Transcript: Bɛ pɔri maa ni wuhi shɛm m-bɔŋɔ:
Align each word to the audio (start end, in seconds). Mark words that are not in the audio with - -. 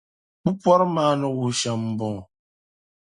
Bɛ 0.43 0.49
pɔri 0.61 0.85
maa 0.95 1.13
ni 1.19 1.27
wuhi 1.35 1.51
shɛm 1.59 1.79
m-bɔŋɔ: 1.89 2.21